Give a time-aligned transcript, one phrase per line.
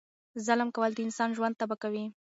[0.45, 2.05] ظلم کول د انسان ژوند تبا کوي.